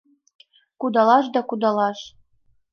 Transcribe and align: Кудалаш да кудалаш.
Кудалаш 0.79 1.25
да 1.35 1.41
кудалаш. 1.49 1.99